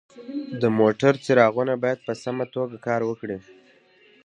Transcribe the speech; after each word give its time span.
د 0.61 0.63
موټر 0.79 1.13
څراغونه 1.23 1.73
باید 1.83 1.99
په 2.07 2.13
سمه 2.23 2.45
توګه 2.55 2.75
کار 2.87 3.01
وکړي. 3.09 3.37